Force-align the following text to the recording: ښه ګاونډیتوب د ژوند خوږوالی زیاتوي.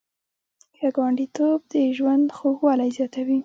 ښه 0.77 0.89
ګاونډیتوب 0.95 1.59
د 1.71 1.73
ژوند 1.97 2.25
خوږوالی 2.37 2.89
زیاتوي. 2.97 3.39